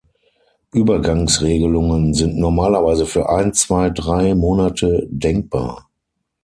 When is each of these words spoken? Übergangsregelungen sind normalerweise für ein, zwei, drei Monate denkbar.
Übergangsregelungen 0.73 2.15
sind 2.15 2.35
normalerweise 2.35 3.05
für 3.05 3.29
ein, 3.29 3.53
zwei, 3.53 3.91
drei 3.91 4.33
Monate 4.33 5.05
denkbar. 5.11 5.91